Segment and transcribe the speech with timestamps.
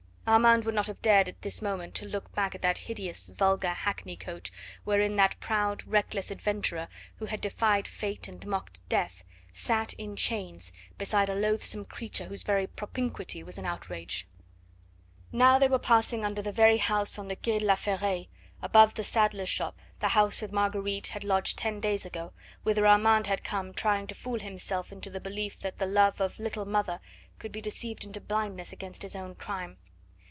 [0.27, 3.71] Armand would not have dared at this moment to look back at that hideous, vulgar
[3.73, 4.49] hackney coach
[4.85, 10.71] wherein that proud, reckless adventurer, who had defied Fate and mocked Death, sat, in chains,
[10.97, 14.25] beside a loathsome creature whose very propinquity was an outrage.
[15.33, 18.27] Now they were passing under the very house on the Quai de La Ferraille,
[18.61, 22.31] above the saddler's shop, the house where Marguerite had lodged ten days ago,
[22.63, 26.39] whither Armand had come, trying to fool himself into the belief that the love of
[26.39, 27.01] "little mother"
[27.37, 29.77] could be deceived into blindness against his own crime.